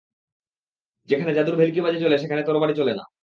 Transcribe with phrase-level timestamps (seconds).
[1.09, 3.03] যেখানে জাদুর ভেল্কিবাজি চলে সেখানে তরবারি চলে না।